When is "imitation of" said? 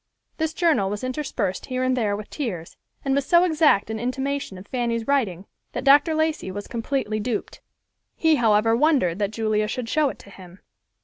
3.99-4.65